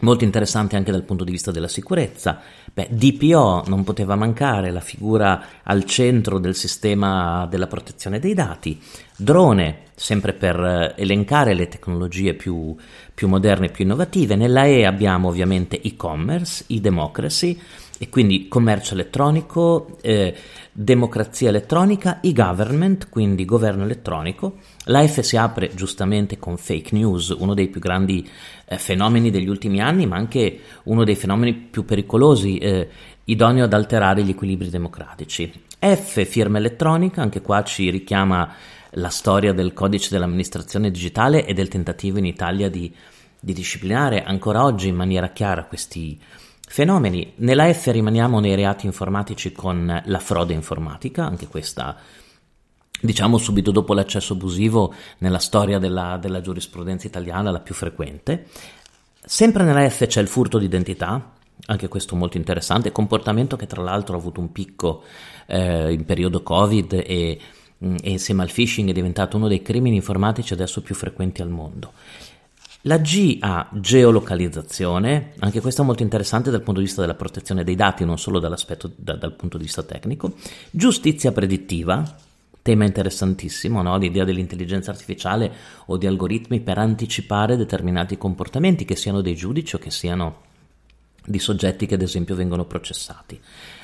molto 0.00 0.24
interessante 0.24 0.76
anche 0.76 0.90
dal 0.90 1.04
punto 1.04 1.24
di 1.24 1.30
vista 1.30 1.50
della 1.50 1.68
sicurezza. 1.68 2.40
Beh, 2.72 2.88
DPO 2.90 3.64
non 3.68 3.84
poteva 3.84 4.16
mancare, 4.16 4.70
la 4.70 4.80
figura 4.80 5.42
al 5.62 5.84
centro 5.84 6.38
del 6.38 6.54
sistema 6.54 7.46
della 7.46 7.66
protezione 7.66 8.18
dei 8.18 8.34
dati. 8.34 8.80
Drone, 9.16 9.84
sempre 9.94 10.34
per 10.34 10.58
eh, 10.58 10.94
elencare 10.96 11.54
le 11.54 11.68
tecnologie 11.68 12.34
più, 12.34 12.76
più 13.14 13.28
moderne 13.28 13.66
e 13.66 13.70
più 13.70 13.84
innovative. 13.84 14.36
Nella 14.36 14.64
E 14.64 14.84
abbiamo 14.84 15.28
ovviamente 15.28 15.80
e-commerce, 15.80 16.64
e-democracy, 16.66 17.58
e 17.98 18.08
quindi 18.08 18.48
commercio 18.48 18.94
elettronico, 18.94 19.96
eh, 20.02 20.34
democrazia 20.72 21.48
elettronica, 21.48 22.20
e-government, 22.20 23.08
quindi 23.08 23.44
governo 23.44 23.84
elettronico. 23.84 24.56
La 24.84 25.06
F 25.06 25.20
si 25.20 25.36
apre 25.36 25.70
giustamente 25.74 26.38
con 26.38 26.56
fake 26.56 26.94
news, 26.94 27.28
uno 27.30 27.54
dei 27.54 27.68
più 27.68 27.80
grandi 27.80 28.28
eh, 28.66 28.76
fenomeni 28.76 29.30
degli 29.30 29.48
ultimi 29.48 29.80
anni, 29.80 30.06
ma 30.06 30.16
anche 30.16 30.60
uno 30.84 31.04
dei 31.04 31.16
fenomeni 31.16 31.54
più 31.54 31.84
pericolosi, 31.84 32.58
eh, 32.58 32.88
idoneo 33.24 33.64
ad 33.64 33.72
alterare 33.72 34.22
gli 34.22 34.30
equilibri 34.30 34.68
democratici. 34.68 35.50
F, 35.78 36.24
firma 36.24 36.58
elettronica, 36.58 37.22
anche 37.22 37.40
qua 37.40 37.62
ci 37.64 37.90
richiama 37.90 38.54
la 38.90 39.08
storia 39.08 39.52
del 39.52 39.72
codice 39.72 40.08
dell'amministrazione 40.10 40.90
digitale 40.90 41.46
e 41.46 41.54
del 41.54 41.68
tentativo 41.68 42.18
in 42.18 42.26
Italia 42.26 42.68
di 42.68 42.92
di 43.38 43.52
disciplinare 43.52 44.24
ancora 44.24 44.64
oggi 44.64 44.88
in 44.88 44.96
maniera 44.96 45.28
chiara 45.28 45.66
questi 45.66 46.18
fenomeni. 46.18 46.45
Nella 47.36 47.72
F 47.72 47.86
rimaniamo 47.86 48.40
nei 48.40 48.54
reati 48.54 48.86
informatici 48.86 49.52
con 49.52 50.02
la 50.04 50.18
frode 50.18 50.52
informatica, 50.52 51.24
anche 51.24 51.46
questa 51.46 51.96
diciamo 53.00 53.36
subito 53.38 53.70
dopo 53.70 53.92
l'accesso 53.94 54.32
abusivo 54.32 54.94
nella 55.18 55.38
storia 55.38 55.78
della, 55.78 56.16
della 56.16 56.40
giurisprudenza 56.40 57.06
italiana 57.06 57.50
la 57.50 57.60
più 57.60 57.74
frequente. 57.74 58.46
Sempre 59.24 59.64
nella 59.64 59.88
F 59.88 60.06
c'è 60.06 60.20
il 60.20 60.28
furto 60.28 60.58
d'identità, 60.58 61.32
anche 61.66 61.88
questo 61.88 62.16
molto 62.16 62.36
interessante, 62.36 62.92
comportamento 62.92 63.56
che 63.56 63.66
tra 63.66 63.82
l'altro 63.82 64.14
ha 64.14 64.18
avuto 64.18 64.40
un 64.40 64.52
picco 64.52 65.02
eh, 65.46 65.92
in 65.92 66.04
periodo 66.04 66.42
Covid 66.42 66.92
e, 66.92 67.40
mm, 67.84 67.96
e 68.02 68.10
insieme 68.10 68.42
al 68.42 68.52
phishing 68.52 68.88
è 68.88 68.92
diventato 68.92 69.36
uno 69.36 69.48
dei 69.48 69.62
crimini 69.62 69.96
informatici 69.96 70.52
adesso 70.52 70.82
più 70.82 70.94
frequenti 70.94 71.42
al 71.42 71.48
mondo. 71.48 71.92
La 72.86 72.98
G 72.98 73.38
ha 73.40 73.68
geolocalizzazione, 73.72 75.32
anche 75.40 75.60
questo 75.60 75.82
è 75.82 75.84
molto 75.84 76.04
interessante 76.04 76.52
dal 76.52 76.62
punto 76.62 76.78
di 76.78 76.86
vista 76.86 77.00
della 77.00 77.16
protezione 77.16 77.64
dei 77.64 77.74
dati, 77.74 78.04
non 78.04 78.16
solo 78.16 78.38
dall'aspetto 78.38 78.92
da, 78.94 79.16
dal 79.16 79.34
punto 79.34 79.58
di 79.58 79.64
vista 79.64 79.82
tecnico. 79.82 80.34
Giustizia 80.70 81.32
predittiva, 81.32 82.16
tema 82.62 82.84
interessantissimo, 82.84 83.82
no? 83.82 83.96
l'idea 83.98 84.22
dell'intelligenza 84.22 84.92
artificiale 84.92 85.52
o 85.86 85.96
di 85.96 86.06
algoritmi 86.06 86.60
per 86.60 86.78
anticipare 86.78 87.56
determinati 87.56 88.16
comportamenti, 88.16 88.84
che 88.84 88.94
siano 88.94 89.20
dei 89.20 89.34
giudici 89.34 89.74
o 89.74 89.78
che 89.80 89.90
siano 89.90 90.42
di 91.24 91.40
soggetti 91.40 91.86
che 91.86 91.94
ad 91.94 92.02
esempio 92.02 92.36
vengono 92.36 92.66
processati. 92.66 93.40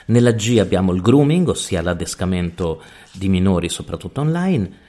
Nella 0.07 0.31
G 0.31 0.59
abbiamo 0.61 0.93
il 0.93 1.01
grooming, 1.01 1.49
ossia 1.49 1.83
l'adescamento 1.83 2.81
di 3.11 3.29
minori 3.29 3.69
soprattutto 3.69 4.21
online, 4.21 4.82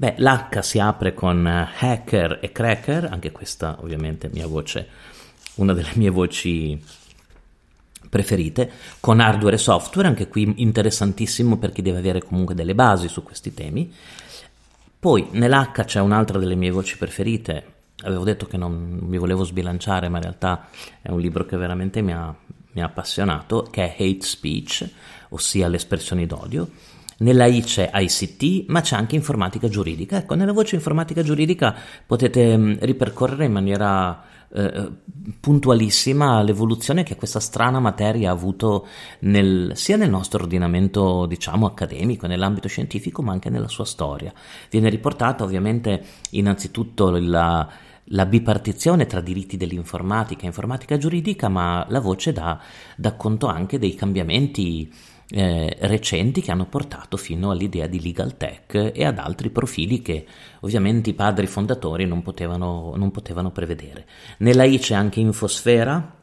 Beh, 0.00 0.14
l'H 0.16 0.60
si 0.60 0.78
apre 0.78 1.12
con 1.12 1.46
eh, 1.46 1.68
hacker 1.78 2.38
e 2.40 2.52
cracker, 2.52 3.04
anche 3.04 3.32
questa 3.32 3.76
ovviamente 3.80 4.30
mia 4.32 4.46
voce, 4.46 4.88
una 5.56 5.74
delle 5.74 5.90
mie 5.96 6.08
voci 6.08 6.82
preferite, 8.08 8.72
con 8.98 9.20
hardware 9.20 9.56
e 9.56 9.58
software, 9.58 10.08
anche 10.08 10.26
qui 10.28 10.54
interessantissimo 10.56 11.58
per 11.58 11.72
chi 11.72 11.82
deve 11.82 11.98
avere 11.98 12.22
comunque 12.22 12.54
delle 12.54 12.74
basi 12.74 13.08
su 13.08 13.22
questi 13.22 13.52
temi. 13.52 13.92
Poi 14.98 15.28
nell'H 15.32 15.84
c'è 15.84 16.00
un'altra 16.00 16.38
delle 16.38 16.54
mie 16.54 16.70
voci 16.70 16.96
preferite, 16.96 17.64
avevo 18.04 18.24
detto 18.24 18.46
che 18.46 18.56
non 18.56 19.00
mi 19.02 19.18
volevo 19.18 19.44
sbilanciare, 19.44 20.08
ma 20.08 20.16
in 20.16 20.22
realtà 20.22 20.70
è 21.02 21.10
un 21.10 21.20
libro 21.20 21.44
che 21.44 21.58
veramente 21.58 22.00
mi 22.00 22.14
ha, 22.14 22.34
mi 22.72 22.80
ha 22.80 22.86
appassionato, 22.86 23.68
che 23.70 23.94
è 23.94 24.02
Hate 24.02 24.22
Speech, 24.22 24.88
ossia 25.28 25.68
le 25.68 25.76
espressioni 25.76 26.24
d'odio 26.24 26.70
nella 27.20 27.46
I 27.46 27.62
c'è 27.62 27.90
ICT, 27.92 28.68
ma 28.68 28.80
c'è 28.80 28.96
anche 28.96 29.14
informatica 29.14 29.68
giuridica. 29.68 30.18
Ecco, 30.18 30.34
nella 30.34 30.52
voce 30.52 30.74
informatica 30.74 31.22
giuridica 31.22 31.74
potete 32.06 32.56
mm, 32.56 32.74
ripercorrere 32.80 33.44
in 33.44 33.52
maniera 33.52 34.22
eh, 34.52 34.90
puntualissima 35.38 36.42
l'evoluzione 36.42 37.02
che 37.02 37.16
questa 37.16 37.40
strana 37.40 37.78
materia 37.78 38.30
ha 38.30 38.32
avuto 38.32 38.86
nel, 39.20 39.72
sia 39.74 39.96
nel 39.96 40.10
nostro 40.10 40.42
ordinamento, 40.42 41.26
diciamo, 41.26 41.66
accademico, 41.66 42.26
nell'ambito 42.26 42.68
scientifico, 42.68 43.22
ma 43.22 43.32
anche 43.32 43.50
nella 43.50 43.68
sua 43.68 43.84
storia. 43.84 44.32
Viene 44.70 44.88
riportata 44.88 45.44
ovviamente 45.44 46.02
innanzitutto 46.30 47.10
la 47.10 47.68
la 48.12 48.26
bipartizione 48.26 49.06
tra 49.06 49.20
diritti 49.20 49.56
dell'informatica 49.56 50.42
e 50.42 50.46
informatica 50.46 50.96
giuridica, 50.96 51.48
ma 51.48 51.86
la 51.88 52.00
voce 52.00 52.32
dà, 52.32 52.58
dà 52.96 53.14
conto 53.14 53.46
anche 53.46 53.78
dei 53.78 53.94
cambiamenti 53.94 54.92
eh, 55.32 55.76
recenti 55.80 56.40
che 56.40 56.50
hanno 56.50 56.66
portato 56.66 57.16
fino 57.16 57.50
all'idea 57.50 57.86
di 57.86 58.02
Legal 58.02 58.36
Tech 58.36 58.92
e 58.94 59.04
ad 59.04 59.18
altri 59.18 59.50
profili 59.50 60.02
che 60.02 60.26
ovviamente 60.60 61.10
i 61.10 61.14
padri 61.14 61.46
fondatori 61.46 62.06
non 62.06 62.22
potevano, 62.22 62.94
non 62.96 63.10
potevano 63.10 63.50
prevedere. 63.50 64.06
Nella 64.38 64.64
I 64.64 64.78
c'è 64.78 64.94
anche 64.94 65.20
Infosfera, 65.20 66.16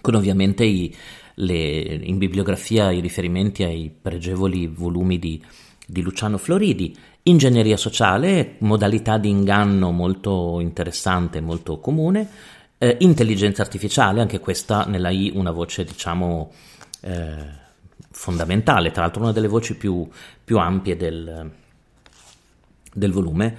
con 0.00 0.14
ovviamente 0.14 0.64
i, 0.64 0.94
le, 1.34 1.56
in 1.56 2.18
bibliografia 2.18 2.90
i 2.90 3.00
riferimenti 3.00 3.62
ai 3.64 3.90
pregevoli 3.90 4.66
volumi 4.66 5.18
di, 5.18 5.42
di 5.86 6.02
Luciano 6.02 6.38
Floridi. 6.38 6.96
Ingegneria 7.22 7.76
sociale, 7.76 8.56
modalità 8.58 9.18
di 9.18 9.30
inganno 9.30 9.90
molto 9.90 10.60
interessante, 10.60 11.40
molto 11.40 11.80
comune. 11.80 12.28
Eh, 12.78 12.98
intelligenza 13.00 13.62
artificiale, 13.62 14.20
anche 14.20 14.38
questa 14.38 14.84
nella 14.84 15.10
I 15.10 15.32
una 15.34 15.50
voce 15.50 15.82
diciamo 15.82 16.52
eh, 17.00 17.64
fondamentale, 18.10 18.90
tra 18.90 19.02
l'altro 19.02 19.22
una 19.22 19.32
delle 19.32 19.48
voci 19.48 19.76
più, 19.76 20.08
più 20.42 20.58
ampie 20.58 20.96
del, 20.96 21.50
del, 22.92 23.12
volume. 23.12 23.56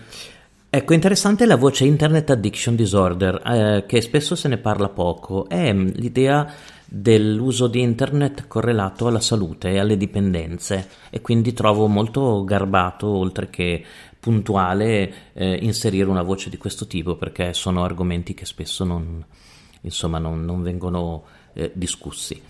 Ecco, 0.69 0.93
interessante 0.93 1.45
la 1.45 1.55
voce 1.55 1.85
Internet 1.85 2.29
Addiction 2.31 2.75
Disorder, 2.75 3.41
eh, 3.45 3.85
che 3.87 4.01
spesso 4.01 4.35
se 4.35 4.47
ne 4.47 4.57
parla 4.57 4.89
poco, 4.89 5.47
è 5.47 5.71
mm, 5.73 5.87
l'idea 5.93 6.51
dell'uso 6.89 7.67
di 7.67 7.81
internet 7.81 8.47
correlato 8.47 9.07
alla 9.07 9.19
salute 9.19 9.71
e 9.71 9.79
alle 9.79 9.97
dipendenze 9.97 10.87
e 11.09 11.19
quindi 11.19 11.51
trovo 11.51 11.87
molto 11.87 12.43
garbato, 12.45 13.07
oltre 13.07 13.49
che 13.49 13.83
puntuale, 14.19 15.31
eh, 15.33 15.59
inserire 15.61 16.09
una 16.09 16.21
voce 16.21 16.49
di 16.49 16.57
questo 16.57 16.87
tipo 16.87 17.15
perché 17.15 17.53
sono 17.53 17.83
argomenti 17.83 18.33
che 18.33 18.45
spesso 18.45 18.83
non, 18.83 19.23
insomma, 19.81 20.17
non, 20.17 20.43
non 20.43 20.61
vengono 20.61 21.23
eh, 21.53 21.71
discussi. 21.73 22.41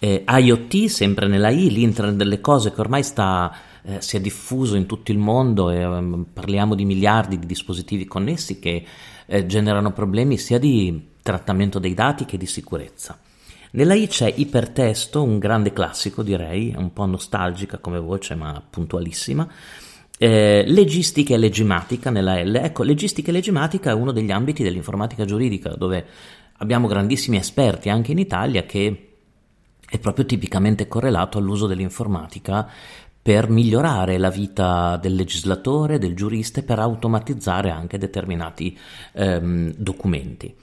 Eh, 0.00 0.24
IoT, 0.26 0.86
sempre 0.86 1.26
nella 1.26 1.48
I, 1.48 1.70
l'internet 1.70 2.16
delle 2.16 2.40
cose 2.40 2.72
che 2.72 2.80
ormai 2.80 3.02
sta, 3.02 3.52
eh, 3.82 4.00
si 4.00 4.16
è 4.16 4.20
diffuso 4.20 4.76
in 4.76 4.86
tutto 4.86 5.10
il 5.10 5.18
mondo 5.18 5.70
e 5.70 5.84
um, 5.84 6.26
parliamo 6.32 6.74
di 6.74 6.84
miliardi 6.84 7.38
di 7.38 7.46
dispositivi 7.46 8.04
connessi 8.04 8.58
che 8.58 8.84
eh, 9.26 9.46
generano 9.46 9.92
problemi 9.92 10.38
sia 10.38 10.58
di 10.58 11.16
trattamento 11.22 11.78
dei 11.78 11.94
dati 11.94 12.24
che 12.24 12.38
di 12.38 12.46
sicurezza. 12.46 13.18
Nella 13.72 13.94
I 13.94 14.06
c'è 14.06 14.32
ipertesto, 14.34 15.22
un 15.22 15.38
grande 15.38 15.72
classico 15.72 16.22
direi, 16.22 16.74
un 16.76 16.92
po' 16.92 17.04
nostalgica 17.04 17.78
come 17.78 17.98
voce 17.98 18.34
ma 18.34 18.62
puntualissima. 18.68 19.46
Eh, 20.16 20.64
legistica 20.66 21.34
e 21.34 21.38
leggimatica 21.38 22.10
nella 22.10 22.42
L. 22.42 22.54
Ecco, 22.56 22.82
legistica 22.82 23.30
e 23.30 23.32
leggimatica 23.32 23.90
è 23.90 23.94
uno 23.94 24.10
degli 24.10 24.30
ambiti 24.30 24.62
dell'informatica 24.62 25.24
giuridica 25.24 25.74
dove 25.76 26.04
abbiamo 26.58 26.88
grandissimi 26.88 27.36
esperti 27.36 27.88
anche 27.88 28.12
in 28.12 28.18
Italia 28.18 28.64
che 28.64 29.07
è 29.88 29.98
proprio 29.98 30.26
tipicamente 30.26 30.86
correlato 30.86 31.38
all'uso 31.38 31.66
dell'informatica 31.66 32.68
per 33.20 33.48
migliorare 33.50 34.16
la 34.16 34.30
vita 34.30 34.96
del 34.96 35.14
legislatore, 35.14 35.98
del 35.98 36.14
giurista 36.14 36.60
e 36.60 36.62
per 36.62 36.78
automatizzare 36.78 37.70
anche 37.70 37.98
determinati 37.98 38.76
ehm, 39.12 39.74
documenti. 39.76 40.54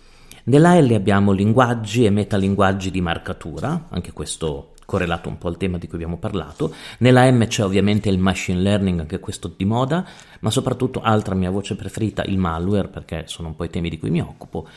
Nella 0.46 0.80
L 0.80 0.92
abbiamo 0.94 1.32
linguaggi 1.32 2.06
e 2.06 2.10
metalinguaggi 2.10 2.92
di 2.92 3.02
marcatura, 3.02 3.88
anche 3.90 4.14
questo 4.14 4.74
correlato 4.86 5.28
un 5.30 5.38
po' 5.38 5.48
al 5.48 5.58
tema 5.58 5.78
di 5.78 5.88
cui 5.88 5.96
abbiamo 5.96 6.18
parlato. 6.18 6.74
Nella 7.00 7.30
M 7.32 7.48
c'è 7.48 7.64
ovviamente 7.64 8.10
il 8.10 8.20
machine 8.20 8.60
learning, 8.60 9.00
anche 9.00 9.20
questo 9.20 9.52
di 9.56 9.66
moda, 9.66 10.06
ma 10.40 10.52
soprattutto 10.52 11.02
altra 11.02 11.36
mia 11.36 11.50
voce 11.50 11.76
preferita, 11.76 12.24
il 12.24 12.38
malware, 12.38 12.88
perché 12.88 13.24
sono 13.26 13.50
un 13.50 13.56
po' 13.56 13.64
i 13.64 13.70
temi 13.70 13.90
di 13.90 13.98
cui 13.98 14.12
mi 14.12 14.22
occupo. 14.22 14.68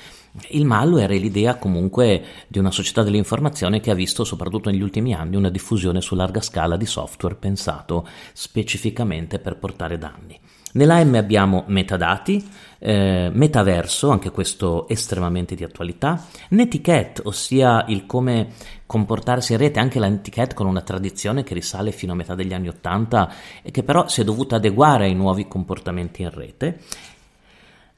Il 0.50 0.64
malware 0.64 1.16
è 1.16 1.18
l'idea 1.18 1.56
comunque 1.56 2.23
di 2.47 2.58
una 2.58 2.70
società 2.70 3.02
dell'informazione 3.02 3.80
che 3.80 3.90
ha 3.90 3.94
visto 3.94 4.25
soprattutto 4.25 4.70
negli 4.70 4.82
ultimi 4.82 5.14
anni 5.14 5.37
una 5.37 5.50
diffusione 5.50 6.00
su 6.00 6.14
larga 6.14 6.40
scala 6.40 6.76
di 6.76 6.87
software 6.87 7.35
pensato 7.35 8.06
specificamente 8.32 9.38
per 9.38 9.56
portare 9.56 9.99
danni. 9.99 10.38
Nella 10.73 11.02
M 11.02 11.14
abbiamo 11.14 11.64
metadati, 11.68 12.47
eh, 12.78 13.30
metaverso, 13.32 14.11
anche 14.11 14.30
questo 14.30 14.87
estremamente 14.87 15.54
di 15.54 15.64
attualità, 15.64 16.26
netiquette, 16.50 17.23
ossia 17.25 17.87
il 17.88 18.04
come 18.04 18.49
comportarsi 18.85 19.52
in 19.52 19.58
rete, 19.58 19.80
anche 19.80 19.99
la 19.99 20.08
netiquette 20.08 20.54
con 20.54 20.66
una 20.66 20.82
tradizione 20.82 21.42
che 21.42 21.54
risale 21.54 21.90
fino 21.90 22.12
a 22.12 22.16
metà 22.16 22.35
degli 22.35 22.52
anni 22.52 22.68
Ottanta 22.68 23.32
e 23.62 23.70
che 23.70 23.82
però 23.82 24.08
si 24.08 24.20
è 24.20 24.25
dovuta 24.25 24.56
adeguare 24.56 25.06
ai 25.06 25.14
nuovi 25.14 25.49
comportamenti 25.49 26.20
in 26.20 26.30
rete, 26.30 26.80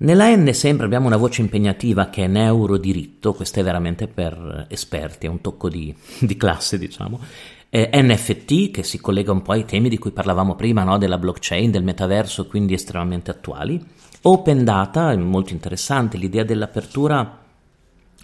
nella 0.00 0.35
N 0.35 0.52
sempre 0.54 0.87
abbiamo 0.87 1.07
una 1.07 1.16
voce 1.16 1.42
impegnativa 1.42 2.09
che 2.09 2.25
è 2.25 2.26
neurodiritto, 2.26 3.35
questo 3.35 3.61
è 3.61 3.62
veramente 3.62 4.07
per 4.09 4.66
esperti, 4.69 5.26
è 5.26 5.28
un 5.28 5.40
tocco 5.40 5.69
di, 5.69 5.95
di 6.21 6.37
classe 6.37 6.78
diciamo. 6.78 7.21
Eh, 7.69 7.90
NFT 7.92 8.71
che 8.71 8.83
si 8.83 9.00
collega 9.00 9.30
un 9.30 9.42
po' 9.42 9.52
ai 9.52 9.64
temi 9.64 9.88
di 9.88 9.99
cui 9.99 10.11
parlavamo 10.11 10.57
prima, 10.57 10.83
no? 10.83 10.99
della 10.99 11.19
blockchain, 11.19 11.71
del 11.71 11.85
metaverso, 11.85 12.47
quindi 12.47 12.75
estremamente 12.75 13.30
attuali. 13.30 13.80
Open 14.23 14.64
data, 14.64 15.16
molto 15.16 15.52
interessante, 15.52 16.16
l'idea 16.16 16.45
dell'apertura 16.45 17.38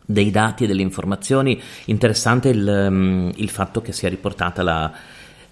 dei 0.05 0.31
dati 0.31 0.65
e 0.65 0.67
delle 0.67 0.83
informazioni, 0.83 1.61
interessante 1.87 2.49
il, 2.49 2.87
um, 2.89 3.33
il 3.35 3.51
fatto 3.51 3.83
che 3.83 3.93
sia 3.93 4.09
riportata 4.09 4.63
la, 4.63 4.93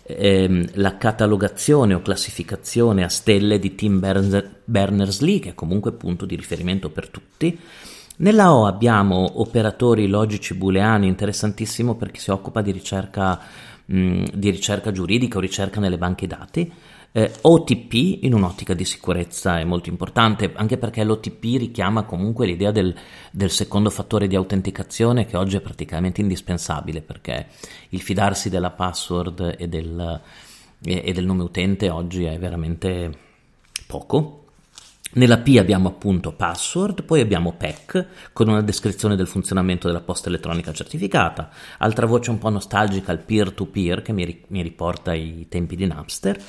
ehm, 0.06 0.66
la 0.74 0.96
catalogazione 0.96 1.94
o 1.94 2.02
classificazione 2.02 3.04
a 3.04 3.08
stelle 3.08 3.58
di 3.58 3.74
Tim 3.74 3.98
Berners-Lee, 4.64 5.40
che 5.40 5.50
è 5.50 5.54
comunque 5.54 5.92
punto 5.92 6.24
di 6.26 6.36
riferimento 6.36 6.90
per 6.90 7.08
tutti. 7.08 7.58
Nella 8.16 8.54
O 8.54 8.66
abbiamo 8.66 9.40
operatori 9.40 10.06
logici 10.06 10.54
booleani, 10.54 11.08
interessantissimo 11.08 11.96
perché 11.96 12.20
si 12.20 12.30
occupa 12.30 12.62
di 12.62 12.70
ricerca, 12.70 13.40
mh, 13.86 14.24
di 14.34 14.50
ricerca 14.50 14.92
giuridica 14.92 15.38
o 15.38 15.40
ricerca 15.40 15.80
nelle 15.80 15.98
banche 15.98 16.26
dati. 16.26 16.72
Eh, 17.16 17.30
OTP 17.42 18.24
in 18.24 18.34
un'ottica 18.34 18.74
di 18.74 18.84
sicurezza 18.84 19.60
è 19.60 19.64
molto 19.64 19.88
importante, 19.88 20.50
anche 20.52 20.78
perché 20.78 21.04
l'OTP 21.04 21.44
richiama 21.58 22.02
comunque 22.02 22.44
l'idea 22.44 22.72
del, 22.72 22.92
del, 23.30 23.52
secondo 23.52 23.88
fattore 23.88 24.26
di 24.26 24.34
autenticazione 24.34 25.24
che 25.24 25.36
oggi 25.36 25.56
è 25.56 25.60
praticamente 25.60 26.20
indispensabile 26.22 27.02
perché 27.02 27.46
il 27.90 28.00
fidarsi 28.00 28.48
della 28.50 28.72
password 28.72 29.54
e 29.56 29.68
del, 29.68 30.20
e, 30.84 31.02
e 31.04 31.12
del 31.12 31.24
nome 31.24 31.44
utente 31.44 31.88
oggi 31.88 32.24
è 32.24 32.36
veramente 32.36 33.16
poco. 33.86 34.46
Nella 35.12 35.38
P 35.38 35.54
abbiamo 35.56 35.90
appunto 35.90 36.32
password, 36.32 37.04
poi 37.04 37.20
abbiamo 37.20 37.52
PEC 37.52 38.06
con 38.32 38.48
una 38.48 38.60
descrizione 38.60 39.14
del 39.14 39.28
funzionamento 39.28 39.86
della 39.86 40.00
posta 40.00 40.30
elettronica 40.30 40.72
certificata, 40.72 41.50
altra 41.78 42.06
voce 42.06 42.30
un 42.30 42.38
po' 42.38 42.48
nostalgica 42.48 43.12
il 43.12 43.20
peer-to-peer 43.20 44.02
che 44.02 44.12
mi, 44.12 44.42
mi 44.48 44.62
riporta 44.62 45.12
ai 45.12 45.46
tempi 45.48 45.76
di 45.76 45.86
Napster 45.86 46.42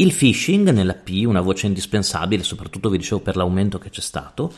il 0.00 0.14
phishing 0.14 0.70
nella 0.70 0.94
P, 0.94 1.24
una 1.26 1.40
voce 1.40 1.66
indispensabile, 1.66 2.42
soprattutto 2.42 2.88
vi 2.88 2.98
dicevo 2.98 3.20
per 3.20 3.36
l'aumento 3.36 3.78
che 3.78 3.90
c'è 3.90 4.00
stato. 4.00 4.52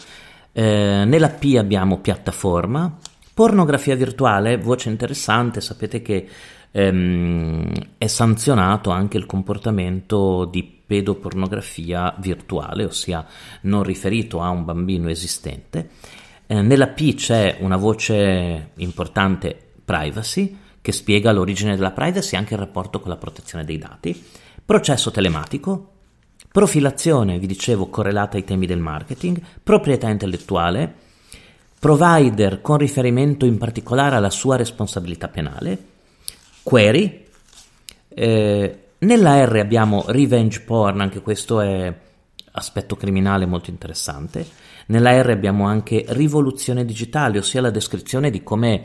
Eh, 0.52 1.04
nella 1.04 1.30
P 1.30 1.56
abbiamo 1.58 1.98
piattaforma, 1.98 2.96
pornografia 3.34 3.96
virtuale, 3.96 4.56
voce 4.56 4.88
interessante, 4.88 5.60
sapete 5.60 6.00
che 6.00 6.28
ehm, 6.70 7.72
è 7.98 8.06
sanzionato 8.06 8.90
anche 8.90 9.16
il 9.16 9.26
comportamento 9.26 10.44
di 10.44 10.62
pedopornografia 10.62 12.14
virtuale, 12.18 12.84
ossia 12.84 13.26
non 13.62 13.82
riferito 13.82 14.40
a 14.40 14.50
un 14.50 14.64
bambino 14.64 15.08
esistente. 15.08 15.90
Eh, 16.46 16.62
nella 16.62 16.88
P 16.88 17.14
c'è 17.14 17.56
una 17.60 17.76
voce 17.76 18.70
importante 18.76 19.56
privacy 19.84 20.58
che 20.80 20.92
spiega 20.92 21.32
l'origine 21.32 21.74
della 21.74 21.92
privacy 21.92 22.34
e 22.34 22.38
anche 22.38 22.54
il 22.54 22.60
rapporto 22.60 23.00
con 23.00 23.10
la 23.10 23.16
protezione 23.16 23.64
dei 23.64 23.78
dati 23.78 24.24
processo 24.72 25.10
telematico, 25.10 25.90
profilazione, 26.50 27.38
vi 27.38 27.46
dicevo, 27.46 27.90
correlata 27.90 28.38
ai 28.38 28.44
temi 28.44 28.64
del 28.64 28.78
marketing, 28.78 29.38
proprietà 29.62 30.08
intellettuale, 30.08 30.90
provider 31.78 32.62
con 32.62 32.78
riferimento 32.78 33.44
in 33.44 33.58
particolare 33.58 34.16
alla 34.16 34.30
sua 34.30 34.56
responsabilità 34.56 35.28
penale, 35.28 35.78
query, 36.62 37.26
eh, 38.08 38.78
nella 38.96 39.44
R 39.44 39.56
abbiamo 39.58 40.04
revenge 40.06 40.60
porn, 40.60 41.02
anche 41.02 41.20
questo 41.20 41.60
è 41.60 41.94
aspetto 42.52 42.96
criminale 42.96 43.44
molto 43.44 43.68
interessante, 43.68 44.46
nella 44.86 45.20
R 45.20 45.28
abbiamo 45.28 45.66
anche 45.66 46.02
rivoluzione 46.08 46.86
digitale, 46.86 47.36
ossia 47.36 47.60
la 47.60 47.68
descrizione 47.68 48.30
di 48.30 48.42
come 48.42 48.84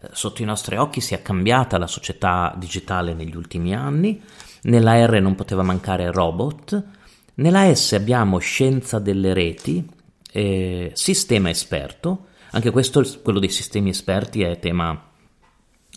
eh, 0.00 0.08
sotto 0.10 0.42
i 0.42 0.46
nostri 0.46 0.74
occhi 0.74 1.00
sia 1.00 1.22
cambiata 1.22 1.78
la 1.78 1.86
società 1.86 2.52
digitale 2.58 3.14
negli 3.14 3.36
ultimi 3.36 3.72
anni, 3.72 4.20
nella 4.62 5.04
R 5.06 5.20
non 5.20 5.34
poteva 5.34 5.62
mancare 5.62 6.10
robot, 6.10 6.84
nella 7.34 7.72
S 7.74 7.92
abbiamo 7.92 8.38
scienza 8.38 8.98
delle 8.98 9.32
reti, 9.32 9.84
eh, 10.32 10.90
sistema 10.94 11.50
esperto, 11.50 12.26
anche 12.50 12.70
questo, 12.70 13.04
quello 13.22 13.38
dei 13.38 13.50
sistemi 13.50 13.90
esperti, 13.90 14.42
è 14.42 14.58
tema 14.58 15.10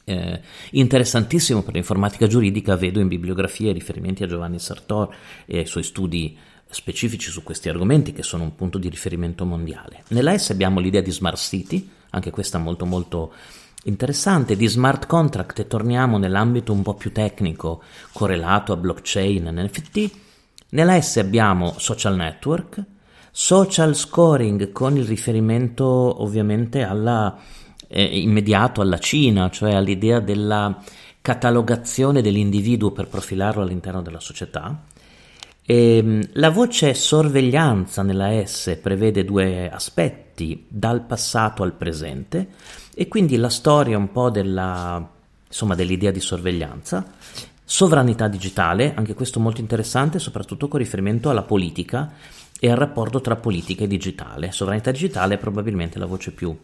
eh, 0.03 0.41
interessantissimo 0.71 1.63
per 1.63 1.73
l'informatica 1.73 2.27
giuridica, 2.27 2.75
vedo 2.75 2.99
in 2.99 3.07
bibliografie 3.07 3.71
riferimenti 3.71 4.23
a 4.23 4.27
Giovanni 4.27 4.59
Sartor 4.59 5.15
e 5.45 5.59
ai 5.59 5.65
suoi 5.65 5.83
studi 5.83 6.37
specifici 6.69 7.29
su 7.29 7.43
questi 7.43 7.69
argomenti 7.69 8.13
che 8.13 8.23
sono 8.23 8.43
un 8.43 8.55
punto 8.55 8.77
di 8.77 8.89
riferimento 8.89 9.45
mondiale. 9.45 10.03
Nella 10.09 10.37
S 10.37 10.51
abbiamo 10.51 10.79
l'idea 10.79 11.01
di 11.01 11.11
smart 11.11 11.37
city, 11.37 11.89
anche 12.11 12.31
questa 12.31 12.57
molto 12.57 12.85
molto 12.85 13.33
Interessante, 13.83 14.55
di 14.55 14.67
smart 14.67 15.07
contract 15.07 15.59
e 15.59 15.67
torniamo 15.67 16.19
nell'ambito 16.19 16.71
un 16.71 16.83
po' 16.83 16.93
più 16.93 17.11
tecnico 17.11 17.81
correlato 18.11 18.73
a 18.73 18.77
blockchain 18.77 19.47
e 19.47 19.51
NFT. 19.51 20.11
Nella 20.69 21.01
S 21.01 21.17
abbiamo 21.17 21.73
social 21.79 22.15
network, 22.15 22.83
social 23.31 23.95
scoring 23.95 24.71
con 24.71 24.97
il 24.97 25.05
riferimento 25.05 25.85
ovviamente 25.85 26.83
alla, 26.83 27.35
eh, 27.87 28.19
immediato 28.19 28.81
alla 28.81 28.99
Cina, 28.99 29.49
cioè 29.49 29.73
all'idea 29.73 30.19
della 30.19 30.79
catalogazione 31.19 32.21
dell'individuo 32.21 32.91
per 32.91 33.07
profilarlo 33.07 33.63
all'interno 33.63 34.03
della 34.03 34.19
società. 34.19 34.79
E, 35.63 35.97
ehm, 35.97 36.29
la 36.33 36.49
voce 36.49 36.93
sorveglianza 36.93 38.01
nella 38.01 38.45
S 38.45 38.77
prevede 38.81 39.23
due 39.23 39.69
aspetti, 39.69 40.65
dal 40.67 41.01
passato 41.01 41.61
al 41.61 41.73
presente 41.73 42.47
e 42.95 43.07
quindi 43.07 43.37
la 43.37 43.49
storia 43.49 43.97
un 43.97 44.11
po' 44.11 44.29
della, 44.29 45.07
insomma, 45.47 45.75
dell'idea 45.75 46.11
di 46.11 46.19
sorveglianza, 46.19 47.05
sovranità 47.63 48.27
digitale, 48.27 48.93
anche 48.95 49.13
questo 49.13 49.39
molto 49.39 49.61
interessante, 49.61 50.19
soprattutto 50.19 50.67
con 50.67 50.79
riferimento 50.79 51.29
alla 51.29 51.43
politica 51.43 52.11
e 52.59 52.69
al 52.69 52.77
rapporto 52.77 53.21
tra 53.21 53.35
politica 53.35 53.83
e 53.83 53.87
digitale. 53.87 54.51
Sovranità 54.51 54.91
digitale 54.91 55.35
è 55.35 55.37
probabilmente 55.37 55.99
la 55.99 56.05
voce 56.05 56.31
più, 56.31 56.55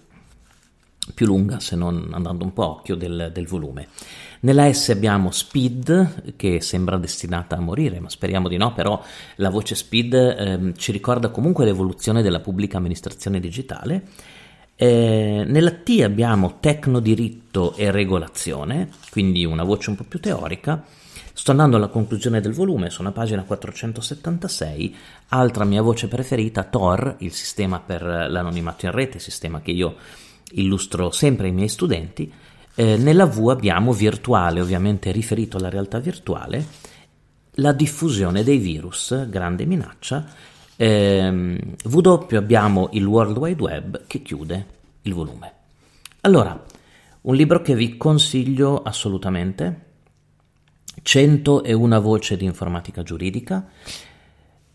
più 1.13 1.25
lunga, 1.25 1.59
se 1.59 1.75
non 1.75 2.09
andando 2.11 2.43
un 2.43 2.53
po' 2.53 2.63
a 2.63 2.67
occhio 2.67 2.95
del, 2.95 3.31
del 3.33 3.47
volume. 3.47 3.87
Nella 4.41 4.71
S 4.71 4.89
abbiamo 4.89 5.31
Speed, 5.31 6.35
che 6.35 6.61
sembra 6.61 6.97
destinata 6.97 7.55
a 7.55 7.59
morire, 7.59 7.99
ma 7.99 8.09
speriamo 8.09 8.47
di 8.47 8.57
no, 8.57 8.73
però 8.73 9.01
la 9.35 9.49
voce 9.49 9.73
Speed 9.73 10.13
eh, 10.13 10.73
ci 10.77 10.91
ricorda 10.91 11.29
comunque 11.29 11.65
l'evoluzione 11.65 12.21
della 12.21 12.39
pubblica 12.39 12.77
amministrazione 12.77 13.39
digitale. 13.39 14.03
Eh, 14.75 15.43
nella 15.47 15.71
T 15.71 16.01
abbiamo 16.03 16.57
tecnodiritto 16.59 17.75
e 17.75 17.89
regolazione, 17.89 18.89
quindi 19.09 19.43
una 19.43 19.63
voce 19.63 19.89
un 19.89 19.95
po' 19.95 20.03
più 20.03 20.19
teorica. 20.19 20.83
Sto 21.33 21.51
andando 21.51 21.77
alla 21.77 21.87
conclusione 21.87 22.41
del 22.41 22.53
volume, 22.53 22.89
sono 22.89 23.09
a 23.09 23.11
pagina 23.11 23.43
476. 23.43 24.95
Altra 25.29 25.65
mia 25.65 25.81
voce 25.81 26.07
preferita, 26.07 26.63
Tor, 26.63 27.15
il 27.19 27.31
sistema 27.31 27.79
per 27.79 28.03
l'anonimato 28.03 28.85
in 28.85 28.91
rete, 28.91 29.19
sistema 29.19 29.61
che 29.61 29.71
io 29.71 29.95
illustro 30.51 31.12
sempre 31.12 31.47
ai 31.47 31.53
miei 31.53 31.67
studenti. 31.67 32.31
Eh, 32.75 32.97
nella 32.97 33.25
V 33.25 33.49
abbiamo 33.49 33.91
virtuale, 33.91 34.62
ovviamente 34.62 35.12
riferito 35.12 35.57
alla 35.57 35.69
realtà 35.69 35.99
virtuale, 35.99 36.65
la 37.60 37.73
diffusione 37.73 38.43
dei 38.43 38.57
virus, 38.57 39.27
grande 39.27 39.65
minaccia, 39.65 40.25
eh, 40.75 41.60
W 41.83 42.36
abbiamo 42.36 42.89
il 42.91 43.05
World 43.05 43.38
Wide 43.38 43.62
Web 43.62 44.07
che 44.07 44.21
chiude 44.21 44.65
il 45.01 45.13
volume. 45.13 45.51
Allora, 46.21 46.63
un 47.21 47.36
libro 47.36 47.62
che 47.62 47.75
vi 47.75 47.97
consiglio 47.97 48.83
assolutamente, 48.83 49.86
101 51.01 52.01
voce 52.01 52.38
di 52.38 52.45
informatica 52.45 53.01
giuridica, 53.01 53.67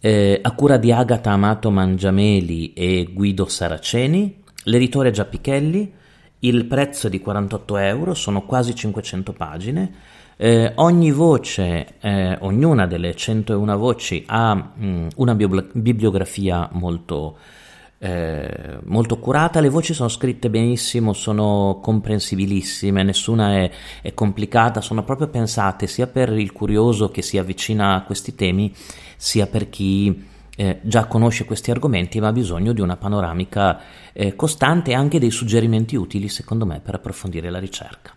eh, 0.00 0.40
a 0.42 0.52
cura 0.52 0.76
di 0.76 0.90
Agata 0.90 1.30
Amato 1.30 1.70
Mangiameli 1.70 2.72
e 2.72 3.08
Guido 3.12 3.46
Saraceni, 3.46 4.41
l'editore 4.64 5.10
Giappichelli, 5.10 5.92
il 6.40 6.64
prezzo 6.64 7.06
è 7.06 7.10
di 7.10 7.20
48 7.20 7.76
euro, 7.76 8.14
sono 8.14 8.42
quasi 8.42 8.74
500 8.74 9.32
pagine, 9.32 9.92
eh, 10.36 10.72
ogni 10.76 11.12
voce, 11.12 11.94
eh, 12.00 12.36
ognuna 12.40 12.86
delle 12.86 13.14
101 13.14 13.76
voci 13.76 14.24
ha 14.26 14.54
mh, 14.54 14.84
mm, 14.84 15.08
una 15.16 15.34
bibliografia 15.36 16.68
molto, 16.72 17.36
eh, 17.98 18.78
molto 18.84 19.18
curata, 19.18 19.60
le 19.60 19.68
voci 19.68 19.94
sono 19.94 20.08
scritte 20.08 20.50
benissimo, 20.50 21.12
sono 21.12 21.78
comprensibilissime, 21.80 23.04
nessuna 23.04 23.54
è, 23.58 23.70
è, 24.02 24.14
complicata, 24.14 24.80
sono 24.80 25.04
proprio 25.04 25.28
pensate 25.28 25.86
sia 25.86 26.08
per 26.08 26.32
il 26.32 26.50
curioso 26.50 27.10
che 27.10 27.22
si 27.22 27.38
avvicina 27.38 27.94
a 27.94 28.02
questi 28.02 28.34
temi, 28.34 28.74
sia 29.16 29.46
per 29.46 29.68
chi 29.70 30.30
eh, 30.56 30.80
già 30.82 31.06
conosce 31.06 31.44
questi 31.44 31.70
argomenti 31.70 32.20
ma 32.20 32.28
ha 32.28 32.32
bisogno 32.32 32.72
di 32.72 32.80
una 32.80 32.96
panoramica 32.96 33.80
eh, 34.12 34.36
costante 34.36 34.90
e 34.90 34.94
anche 34.94 35.18
dei 35.18 35.30
suggerimenti 35.30 35.96
utili, 35.96 36.28
secondo 36.28 36.66
me, 36.66 36.80
per 36.80 36.94
approfondire 36.94 37.50
la 37.50 37.58
ricerca. 37.58 38.12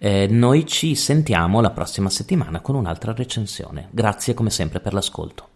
Eh, 0.00 0.28
noi 0.28 0.66
ci 0.66 0.94
sentiamo 0.94 1.60
la 1.60 1.70
prossima 1.70 2.08
settimana 2.08 2.60
con 2.60 2.76
un'altra 2.76 3.12
recensione. 3.12 3.88
Grazie 3.90 4.34
come 4.34 4.50
sempre 4.50 4.80
per 4.80 4.92
l'ascolto. 4.94 5.48